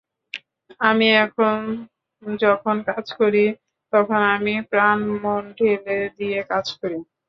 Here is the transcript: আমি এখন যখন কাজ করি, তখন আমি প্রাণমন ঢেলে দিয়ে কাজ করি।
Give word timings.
আমি 0.81 1.07
এখন 1.23 1.57
যখন 2.39 2.75
কাজ 2.89 3.05
করি, 3.19 3.45
তখন 3.93 4.19
আমি 4.35 4.53
প্রাণমন 4.71 5.43
ঢেলে 5.57 5.97
দিয়ে 6.17 6.39
কাজ 6.51 6.67
করি। 6.79 6.97